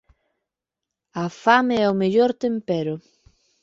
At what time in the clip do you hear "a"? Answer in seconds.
1.23-1.25